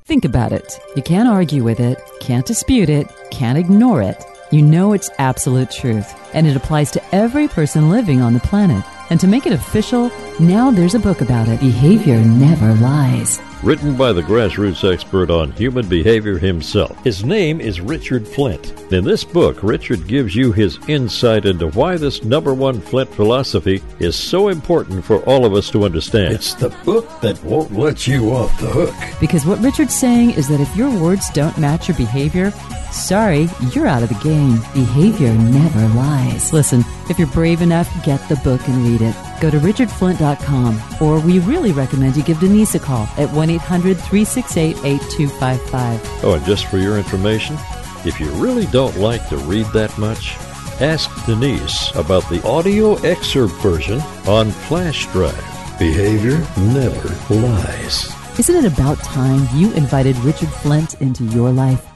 [0.06, 0.80] Think about it.
[0.96, 4.24] You can't argue with it, can't dispute it, can't ignore it.
[4.52, 8.84] You know it's absolute truth, and it applies to every person living on the planet.
[9.10, 11.60] And to make it official, now there's a book about it.
[11.60, 13.42] Behavior never lies.
[13.62, 16.98] Written by the grassroots expert on human behavior himself.
[17.04, 18.72] His name is Richard Flint.
[18.94, 23.84] In this book, Richard gives you his insight into why this number one Flint philosophy
[24.00, 26.36] is so important for all of us to understand.
[26.36, 28.96] It's the book that won't let you off the hook.
[29.20, 32.52] Because what Richard's saying is that if your words don't match your behavior,
[32.94, 34.62] sorry, you're out of the game.
[34.74, 36.54] Behavior never lies.
[36.54, 39.29] Listen, if you're brave enough, get the book and read it.
[39.40, 43.98] Go to richardflint.com, or we really recommend you give Denise a call at 1 800
[43.98, 46.24] 368 8255.
[46.24, 47.58] Oh, and just for your information,
[48.06, 50.36] if you really don't like to read that much,
[50.82, 55.36] ask Denise about the audio excerpt version on flash drive.
[55.80, 58.14] Behavior never lies.
[58.38, 61.89] Isn't it about time you invited Richard Flint into your life?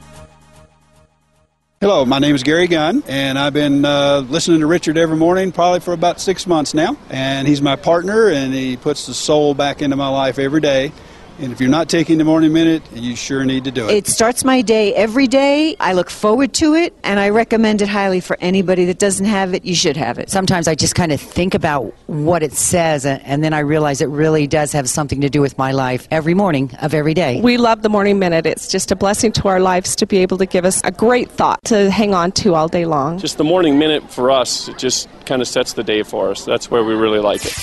[1.84, 5.52] Hello, my name is Gary Gunn, and I've been uh, listening to Richard every morning
[5.52, 6.96] probably for about six months now.
[7.10, 10.92] And he's my partner, and he puts the soul back into my life every day.
[11.40, 13.92] And if you're not taking the morning minute, you sure need to do it.
[13.92, 15.74] It starts my day every day.
[15.80, 19.52] I look forward to it, and I recommend it highly for anybody that doesn't have
[19.52, 19.64] it.
[19.64, 20.30] You should have it.
[20.30, 24.08] Sometimes I just kind of think about what it says, and then I realize it
[24.08, 27.40] really does have something to do with my life every morning of every day.
[27.40, 28.46] We love the morning minute.
[28.46, 31.30] It's just a blessing to our lives to be able to give us a great
[31.30, 33.18] thought to hang on to all day long.
[33.18, 36.44] Just the morning minute for us, it just kind of sets the day for us.
[36.44, 37.54] That's where we really like it.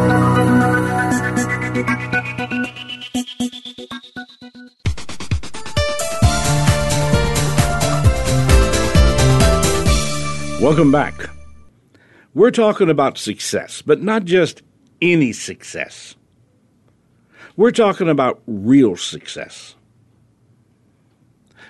[10.64, 11.28] Welcome back.
[12.32, 14.62] We're talking about success, but not just
[15.02, 16.16] any success.
[17.54, 19.74] We're talking about real success.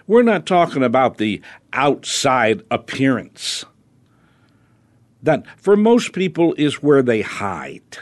[0.06, 1.42] We're not talking about the
[1.72, 3.64] outside appearance.
[5.24, 7.98] That, for most people, is where they hide.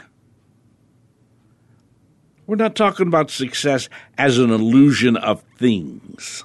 [2.45, 6.43] We're not talking about success as an illusion of things.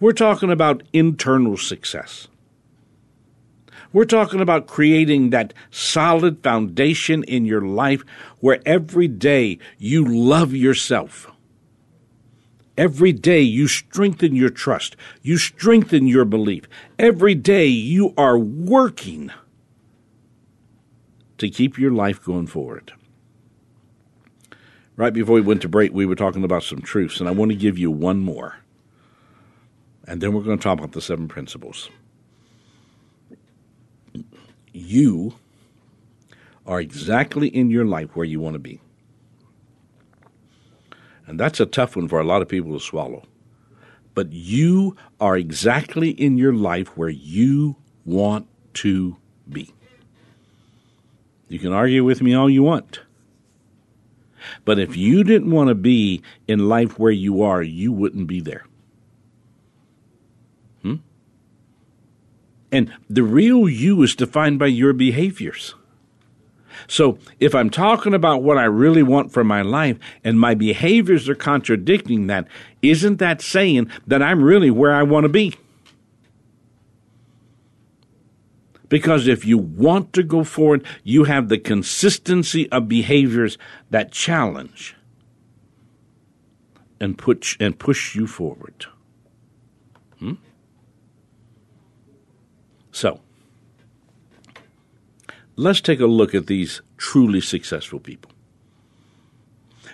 [0.00, 2.26] We're talking about internal success.
[3.92, 8.02] We're talking about creating that solid foundation in your life
[8.38, 11.30] where every day you love yourself.
[12.78, 14.96] Every day you strengthen your trust.
[15.20, 16.64] You strengthen your belief.
[16.98, 19.30] Every day you are working
[21.36, 22.92] to keep your life going forward.
[24.96, 27.50] Right before we went to break, we were talking about some truths, and I want
[27.50, 28.59] to give you one more
[30.10, 31.88] and then we're going to talk about the seven principles.
[34.72, 35.34] You
[36.66, 38.80] are exactly in your life where you want to be.
[41.28, 43.22] And that's a tough one for a lot of people to swallow.
[44.14, 49.16] But you are exactly in your life where you want to
[49.48, 49.72] be.
[51.48, 52.98] You can argue with me all you want.
[54.64, 58.40] But if you didn't want to be in life where you are, you wouldn't be
[58.40, 58.64] there.
[62.72, 65.74] And the real you is defined by your behaviors.
[66.86, 71.28] So if I'm talking about what I really want for my life and my behaviors
[71.28, 72.46] are contradicting that,
[72.82, 75.56] isn't that saying that I'm really where I want to be?
[78.88, 83.56] Because if you want to go forward, you have the consistency of behaviors
[83.90, 84.96] that challenge
[86.98, 88.86] and push and push you forward.
[93.00, 93.18] So,
[95.56, 98.30] let's take a look at these truly successful people.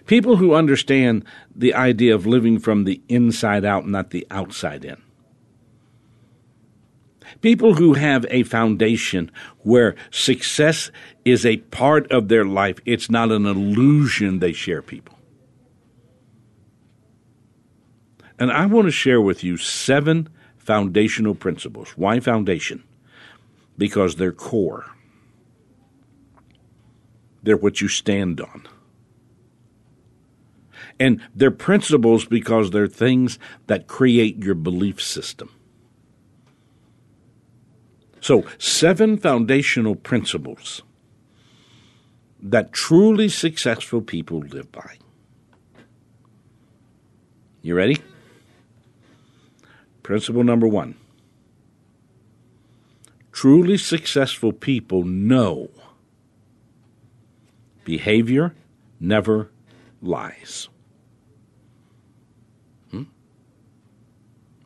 [0.06, 5.00] People who understand the idea of living from the inside out, not the outside in.
[7.42, 10.90] People who have a foundation where success
[11.24, 15.16] is a part of their life, it's not an illusion they share people.
[18.36, 21.90] And I want to share with you seven foundational principles.
[21.90, 22.82] Why foundation?
[23.78, 24.86] Because they're core.
[27.42, 28.66] They're what you stand on.
[30.98, 35.50] And they're principles because they're things that create your belief system.
[38.20, 40.82] So, seven foundational principles
[42.42, 44.98] that truly successful people live by.
[47.62, 47.98] You ready?
[50.02, 50.96] Principle number one
[53.36, 55.68] truly successful people know
[57.84, 58.54] behavior
[58.98, 59.50] never
[60.00, 60.70] lies.
[62.90, 63.02] Hmm?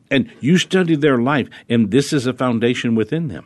[0.09, 3.45] And you study their life, and this is a foundation within them.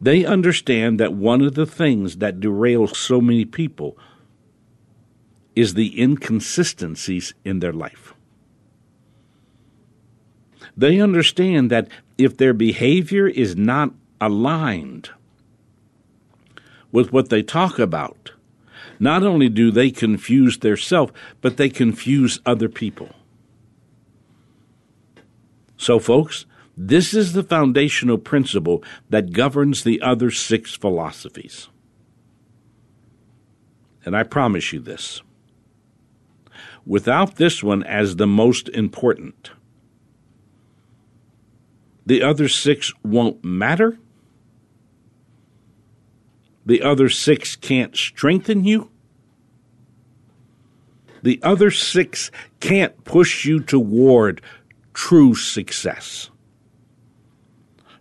[0.00, 3.96] They understand that one of the things that derails so many people
[5.54, 8.12] is the inconsistencies in their life.
[10.76, 11.88] They understand that
[12.24, 15.10] if their behavior is not aligned
[16.90, 18.32] with what they talk about,
[18.98, 23.10] not only do they confuse their self, but they confuse other people.
[25.76, 26.46] So, folks,
[26.76, 31.68] this is the foundational principle that governs the other six philosophies.
[34.04, 35.22] And I promise you this
[36.84, 39.50] without this one as the most important,
[42.04, 43.98] The other six won't matter?
[46.64, 48.90] The other six can't strengthen you?
[51.22, 52.30] The other six
[52.60, 54.40] can't push you toward
[54.92, 56.30] true success.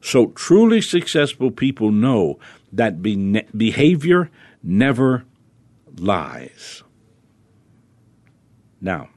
[0.02, 2.40] So, truly successful people know
[2.74, 4.32] that be- behavior
[4.64, 5.26] never
[5.98, 6.82] lies.
[8.80, 9.10] Now,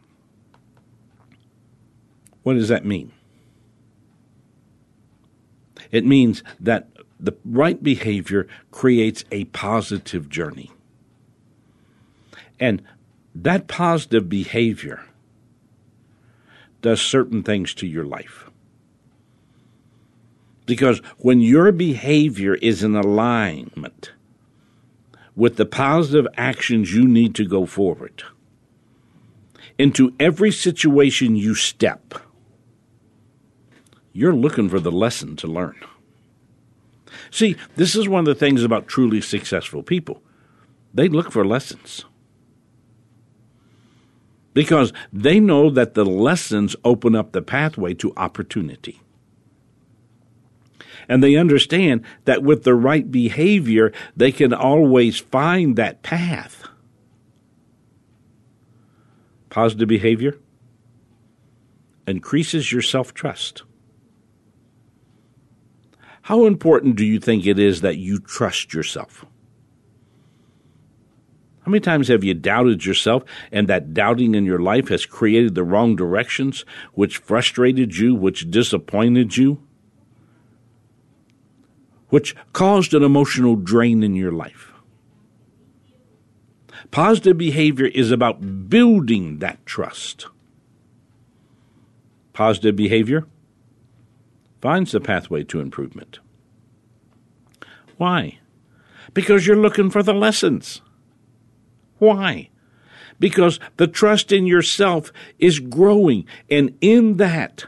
[2.43, 3.14] what does that mean?
[5.95, 6.88] It means that
[7.20, 10.72] the right behavior creates a positive journey.
[12.59, 12.82] And
[13.32, 15.05] that positive behavior
[16.82, 18.51] does certain things to your life.
[20.66, 24.11] Because when your behavior is in alignment
[25.36, 28.24] with the positive actions you need to go forward,
[29.78, 32.14] into every situation you step,
[34.15, 35.77] you're looking for the lesson to learn.
[37.31, 40.23] See, this is one of the things about truly successful people.
[40.95, 42.05] They look for lessons
[44.55, 49.01] because they know that the lessons open up the pathway to opportunity.
[51.09, 56.67] And they understand that with the right behavior, they can always find that path.
[59.51, 60.39] Positive behavior
[62.07, 63.65] increases your self trust.
[66.25, 69.27] How important do you think it is that you trust yourself?
[71.61, 75.55] How many times have you doubted yourself and that doubting in your life has created
[75.55, 76.64] the wrong directions,
[76.95, 79.62] which frustrated you, which disappointed you,
[82.09, 84.72] which caused an emotional drain in your life?
[86.91, 90.29] Positive behavior is about building that trust.
[92.33, 93.27] Positive behavior
[94.65, 96.21] finds the pathway to improvement.
[97.99, 98.39] Why?
[99.12, 100.81] Because you're looking for the lessons.
[101.99, 102.49] Why?
[103.21, 107.67] Because the trust in yourself is growing, and in that,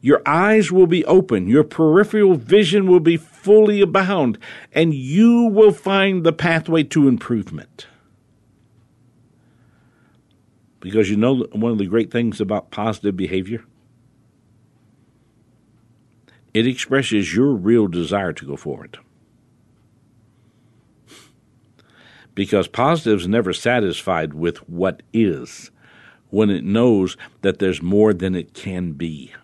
[0.00, 4.36] your eyes will be open, your peripheral vision will be fully abound,
[4.72, 7.86] and you will find the pathway to improvement.
[10.80, 13.64] Because you know one of the great things about positive behavior?
[16.52, 18.98] It expresses your real desire to go forward.
[22.34, 25.70] because positive's never satisfied with what is
[26.30, 29.34] when it knows that there's more than it can be.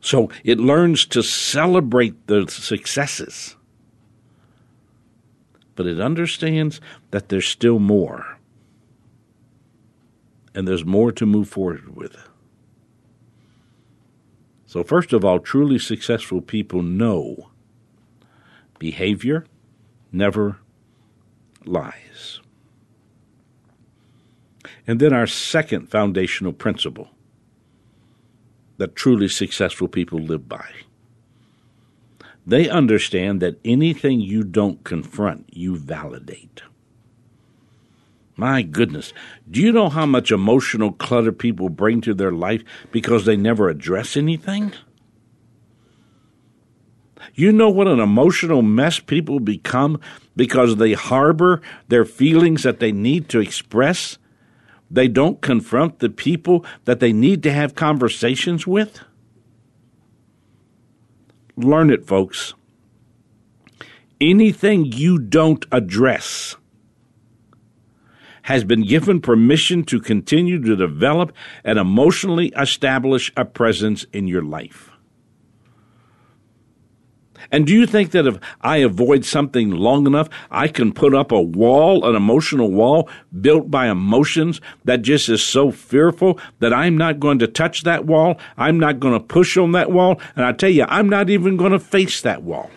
[0.00, 3.56] So it learns to celebrate the successes,
[5.74, 8.38] but it understands that there's still more.
[10.54, 12.16] And there's more to move forward with.
[14.74, 17.50] So, first of all, truly successful people know
[18.80, 19.46] behavior
[20.10, 20.58] never
[21.64, 22.40] lies.
[24.84, 27.10] And then our second foundational principle
[28.78, 30.68] that truly successful people live by.
[32.44, 36.62] They understand that anything you don't confront, you validate.
[38.36, 39.12] My goodness,
[39.48, 43.68] do you know how much emotional clutter people bring to their life because they never
[43.68, 44.72] address anything?
[47.34, 50.00] You know what an emotional mess people become
[50.36, 54.18] because they harbor their feelings that they need to express?
[54.90, 59.00] They don't confront the people that they need to have conversations with?
[61.56, 62.54] Learn it, folks.
[64.20, 66.56] Anything you don't address
[68.44, 71.32] has been given permission to continue to develop
[71.64, 74.90] and emotionally establish a presence in your life.
[77.50, 81.32] And do you think that if I avoid something long enough, I can put up
[81.32, 83.08] a wall, an emotional wall
[83.40, 88.06] built by emotions that just is so fearful that I'm not going to touch that
[88.06, 88.38] wall?
[88.56, 90.20] I'm not going to push on that wall.
[90.36, 92.70] And I tell you, I'm not even going to face that wall.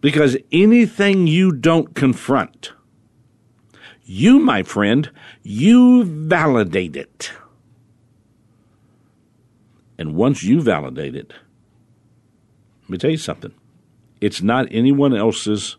[0.00, 2.72] Because anything you don't confront,
[4.04, 5.10] you, my friend,
[5.42, 7.32] you validate it.
[9.98, 11.32] And once you validate it,
[12.82, 13.54] let me tell you something.
[14.20, 15.76] It's not anyone else's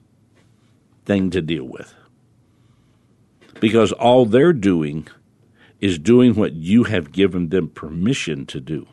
[1.05, 1.93] thing to deal with.
[3.59, 5.07] Because all they're doing
[5.79, 8.87] is doing what you have given them permission to do.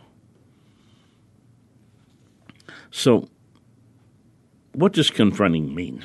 [2.90, 3.28] So,
[4.72, 6.04] what does confronting mean?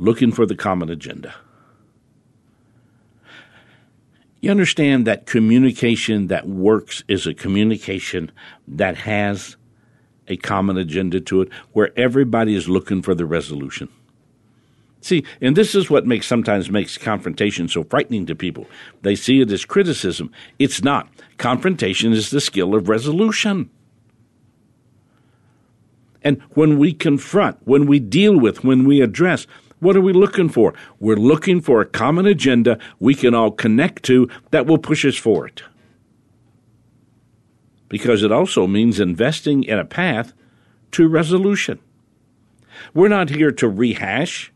[0.00, 1.34] Looking for the common agenda.
[4.40, 8.32] You understand that communication that works is a communication
[8.66, 9.56] that has
[10.26, 13.90] a common agenda to it, where everybody is looking for the resolution.
[15.02, 18.66] See, and this is what makes sometimes makes confrontation so frightening to people.
[19.02, 20.32] They see it as criticism.
[20.58, 21.10] It's not.
[21.36, 23.68] Confrontation is the skill of resolution.
[26.22, 29.46] And when we confront, when we deal with, when we address,
[29.80, 30.74] what are we looking for?
[30.98, 35.16] We're looking for a common agenda we can all connect to that will push us
[35.16, 35.62] forward.
[37.88, 40.32] Because it also means investing in a path
[40.92, 41.80] to resolution.
[42.94, 44.52] We're not here to rehash.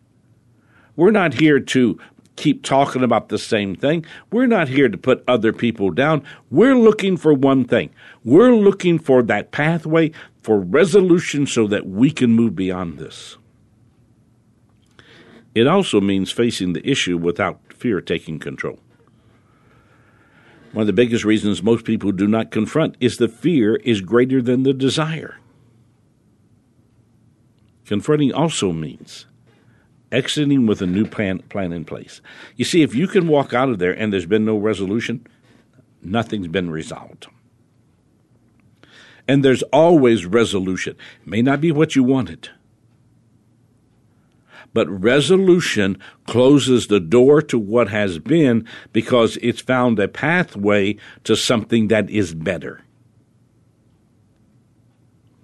[0.96, 1.98] We're not here to
[2.36, 4.04] keep talking about the same thing.
[4.30, 6.22] We're not here to put other people down.
[6.50, 7.90] We're looking for one thing.
[8.24, 10.12] We're looking for that pathway
[10.42, 13.36] for resolution so that we can move beyond this.
[15.54, 18.78] It also means facing the issue without fear taking control.
[20.72, 24.42] One of the biggest reasons most people do not confront is the fear is greater
[24.42, 25.38] than the desire.
[27.86, 29.26] Confronting also means
[30.10, 32.20] exiting with a new plan, plan in place.
[32.56, 35.26] You see, if you can walk out of there and there's been no resolution,
[36.02, 37.26] nothing's been resolved.
[39.26, 40.96] And there's always resolution.
[41.22, 42.50] It may not be what you wanted,
[44.74, 45.96] but resolution
[46.26, 52.10] closes the door to what has been because it's found a pathway to something that
[52.10, 52.82] is better.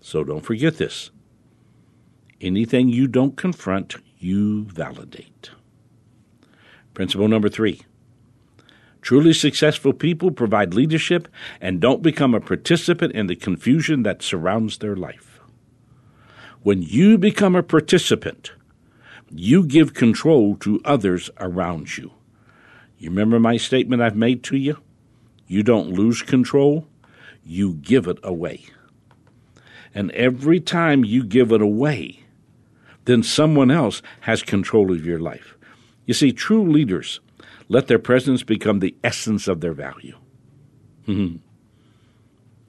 [0.00, 1.10] So don't forget this.
[2.40, 5.50] Anything you don't confront, you validate.
[6.92, 7.82] Principle number three
[9.02, 11.26] truly successful people provide leadership
[11.58, 15.40] and don't become a participant in the confusion that surrounds their life.
[16.62, 18.52] When you become a participant,
[19.30, 22.12] you give control to others around you.
[22.98, 24.78] You remember my statement I've made to you?
[25.46, 26.86] You don't lose control,
[27.44, 28.64] you give it away.
[29.94, 32.20] And every time you give it away,
[33.06, 35.56] then someone else has control of your life.
[36.06, 37.20] You see, true leaders
[37.68, 40.16] let their presence become the essence of their value.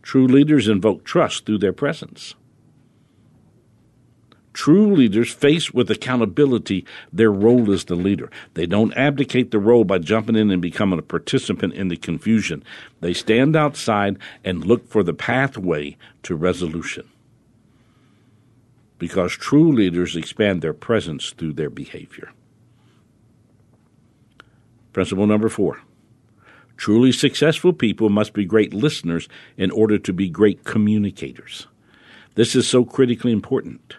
[0.01, 2.35] True leaders invoke trust through their presence.
[4.53, 8.29] True leaders face with accountability their role as the leader.
[8.53, 12.63] They don't abdicate the role by jumping in and becoming a participant in the confusion.
[12.99, 17.07] They stand outside and look for the pathway to resolution
[19.01, 22.31] because true leaders expand their presence through their behavior.
[24.93, 25.79] Principle number four
[26.77, 31.67] truly successful people must be great listeners in order to be great communicators.
[32.33, 33.95] This is so critically important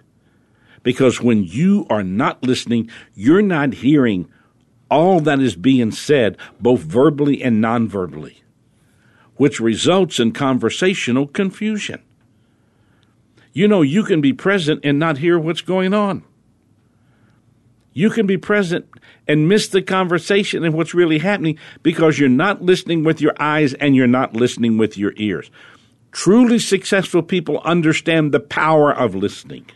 [0.82, 4.28] because when you are not listening, you're not hearing
[4.90, 8.42] all that is being said, both verbally and non verbally,
[9.36, 12.02] which results in conversational confusion.
[13.54, 16.24] You know, you can be present and not hear what's going on.
[17.94, 18.86] You can be present
[19.28, 23.74] and miss the conversation and what's really happening because you're not listening with your eyes
[23.74, 25.50] and you're not listening with your ears.
[26.10, 29.66] Truly successful people understand the power of listening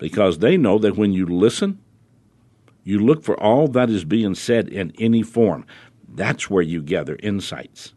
[0.00, 1.78] because they know that when you listen,
[2.82, 5.64] you look for all that is being said in any form.
[6.08, 7.92] That's where you gather insights.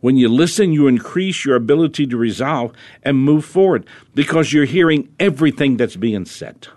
[0.00, 2.72] When you listen, you increase your ability to resolve
[3.02, 6.68] and move forward because you're hearing everything that's being said.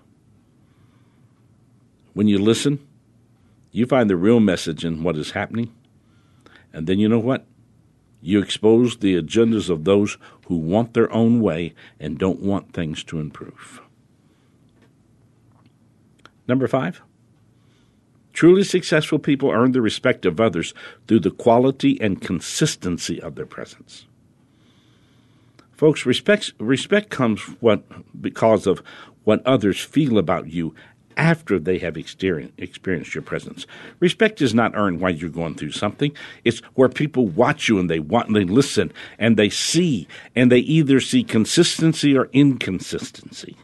[2.13, 2.79] When you listen,
[3.71, 5.71] you find the real message in what is happening.
[6.71, 7.45] And then you know what?
[8.21, 13.03] You expose the agendas of those who want their own way and don't want things
[13.05, 13.81] to improve.
[16.49, 17.01] Number five,
[18.33, 20.73] Truly successful people earn the respect of others
[21.07, 24.05] through the quality and consistency of their presence.
[25.71, 27.83] Folks, respect, respect comes what,
[28.21, 28.81] because of
[29.25, 30.73] what others feel about you
[31.17, 33.67] after they have experienced your presence.
[33.99, 36.13] Respect is not earned while you're going through something.
[36.45, 40.49] It's where people watch you and they want and they listen and they see and
[40.49, 43.57] they either see consistency or inconsistency.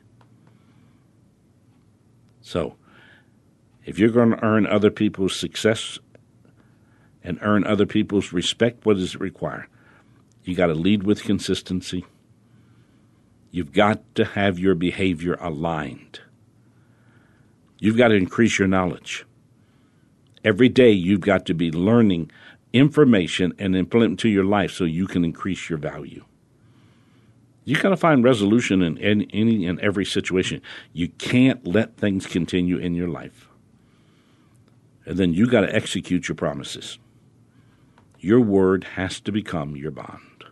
[2.45, 2.75] So,
[3.85, 5.97] if you're going to earn other people's success
[7.23, 9.67] and earn other people's respect, what does it require?
[10.43, 12.05] You got to lead with consistency.
[13.49, 16.19] You've got to have your behavior aligned.
[17.79, 19.25] You've got to increase your knowledge.
[20.43, 22.29] Every day, you've got to be learning
[22.73, 26.23] information and implement to your life so you can increase your value.
[27.65, 30.61] You got to find resolution in any, and every situation.
[30.93, 33.49] You can't let things continue in your life.
[35.05, 36.99] And then you got to execute your promises.
[38.19, 40.45] Your word has to become your bond.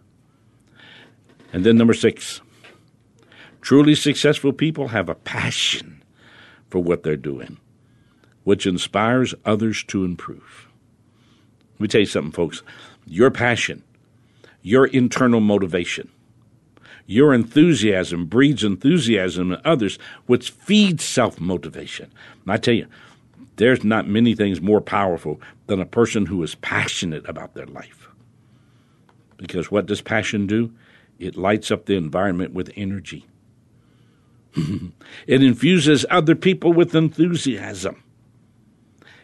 [1.52, 2.42] And then number six,
[3.62, 6.04] truly successful people have a passion
[6.70, 7.58] for what they're doing,
[8.44, 10.68] which inspires others to improve.
[11.74, 12.64] Let me tell you something, folks.
[13.06, 13.84] Your passion,
[14.64, 16.10] your internal motivation,
[17.06, 22.12] your enthusiasm breeds enthusiasm in others, which feeds self motivation.
[22.48, 22.88] I tell you,
[23.58, 28.08] there's not many things more powerful than a person who is passionate about their life.
[29.38, 30.74] Because what does passion do?
[31.20, 33.26] It lights up the environment with energy.
[34.56, 38.02] it infuses other people with enthusiasm.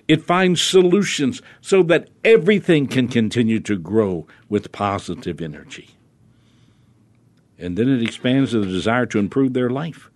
[0.07, 5.95] It finds solutions so that everything can continue to grow with positive energy.
[7.60, 10.10] And then it expands to the desire to improve their life.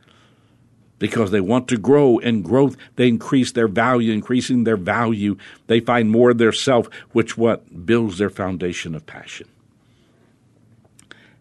[0.97, 4.13] Because they want to grow and growth they increase their value.
[4.13, 5.35] Increasing their value
[5.67, 9.47] they find more of their self which what builds their foundation of passion.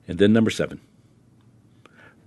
[0.09, 0.81] And then number 7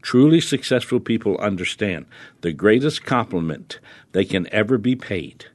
[0.05, 2.05] truly successful people understand
[2.41, 3.79] the greatest compliment
[4.11, 5.45] they can ever be paid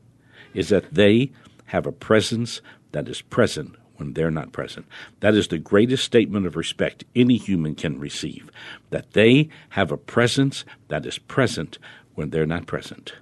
[0.53, 1.31] is that they
[1.66, 2.61] have a presence
[2.91, 4.86] that is present when they're not present.
[5.20, 8.51] That is the greatest statement of respect any human can receive,
[8.88, 11.78] that they have a presence that is present
[12.14, 13.12] when they're not present.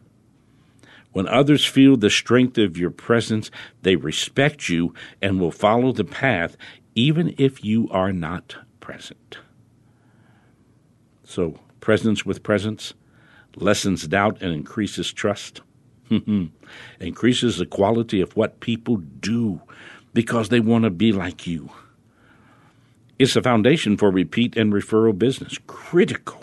[1.12, 3.50] When others feel the strength of your presence,
[3.82, 6.56] they respect you and will follow the path
[6.94, 9.38] even if you are not present.
[11.24, 12.94] So, presence with presence
[13.56, 15.60] lessens doubt and increases trust.
[17.00, 19.60] increases the quality of what people do
[20.12, 21.70] because they want to be like you.
[23.18, 26.40] It's a foundation for repeat and referral business, critical.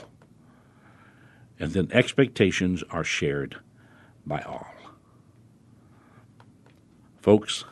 [1.59, 3.57] And then expectations are shared
[4.25, 4.67] by all.
[7.21, 7.63] Folks,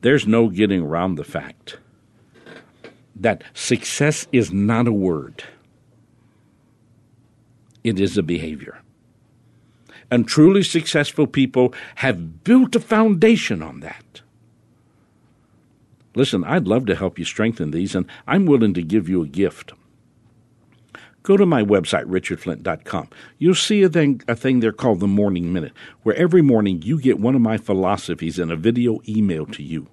[0.00, 1.78] there's no getting around the fact
[3.14, 5.44] that success is not a word,
[7.84, 8.80] it is a behavior.
[10.10, 14.22] And truly successful people have built a foundation on that.
[16.14, 19.26] Listen, I'd love to help you strengthen these, and I'm willing to give you a
[19.26, 19.72] gift.
[21.22, 23.08] Go to my website, richardflint.com.
[23.36, 26.98] You'll see a thing, a thing there called the Morning Minute, where every morning you
[26.98, 29.88] get one of my philosophies in a video email to you.